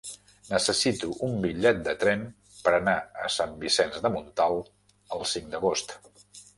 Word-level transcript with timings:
Necessito 0.51 1.09
un 1.27 1.35
bitllet 1.43 1.83
de 1.89 1.93
tren 2.05 2.25
per 2.65 2.75
anar 2.79 2.97
a 3.27 3.31
Sant 3.37 3.55
Vicenç 3.67 4.03
de 4.09 4.15
Montalt 4.19 4.77
el 5.19 5.27
cinc 5.37 5.57
d'agost. 5.57 5.99